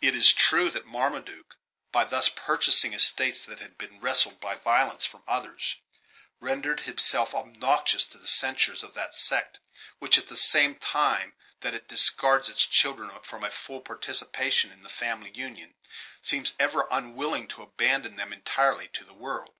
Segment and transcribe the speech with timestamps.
[0.00, 1.54] It is true that Marmaduke,
[1.92, 5.76] by thus purchasing estates that had been wrested by violence from others,
[6.40, 9.60] rendered himself obnoxious to the censures of that Sect
[10.00, 14.82] which, at the same time that it discards its children from a full participation in
[14.82, 15.76] the family union,
[16.20, 19.54] seems ever unwilling to abandon them entirely to the world.